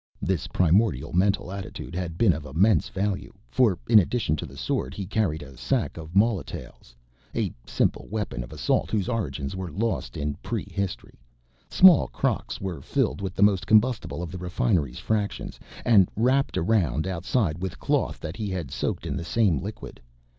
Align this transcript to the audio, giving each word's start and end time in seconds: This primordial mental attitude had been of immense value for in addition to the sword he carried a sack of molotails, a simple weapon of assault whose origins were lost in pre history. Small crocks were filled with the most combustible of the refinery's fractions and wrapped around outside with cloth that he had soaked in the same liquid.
This 0.19 0.47
primordial 0.47 1.13
mental 1.13 1.51
attitude 1.51 1.93
had 1.93 2.17
been 2.17 2.33
of 2.33 2.43
immense 2.43 2.89
value 2.89 3.31
for 3.51 3.77
in 3.87 3.99
addition 3.99 4.35
to 4.37 4.47
the 4.47 4.57
sword 4.57 4.95
he 4.95 5.05
carried 5.05 5.43
a 5.43 5.55
sack 5.55 5.95
of 5.95 6.15
molotails, 6.15 6.95
a 7.35 7.53
simple 7.67 8.07
weapon 8.09 8.43
of 8.43 8.51
assault 8.51 8.89
whose 8.89 9.07
origins 9.07 9.55
were 9.55 9.69
lost 9.69 10.17
in 10.17 10.33
pre 10.41 10.63
history. 10.71 11.19
Small 11.69 12.07
crocks 12.07 12.59
were 12.59 12.81
filled 12.81 13.21
with 13.21 13.35
the 13.35 13.43
most 13.43 13.67
combustible 13.67 14.23
of 14.23 14.31
the 14.31 14.39
refinery's 14.39 14.97
fractions 14.97 15.59
and 15.85 16.09
wrapped 16.15 16.57
around 16.57 17.05
outside 17.05 17.59
with 17.59 17.77
cloth 17.77 18.19
that 18.21 18.37
he 18.37 18.49
had 18.49 18.71
soaked 18.71 19.05
in 19.05 19.15
the 19.15 19.23
same 19.23 19.59
liquid. 19.59 20.01